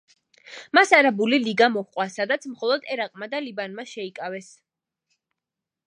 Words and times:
მას 0.77 0.93
არაბული 0.99 1.39
ლიგა 1.43 1.67
მოჰყვა, 1.75 2.07
სადაც 2.15 2.47
მხოლოდ 2.55 2.89
ერაყმა 2.97 3.31
და 3.35 3.43
ლიბანმა 3.49 3.87
შეიკავეს. 3.95 4.53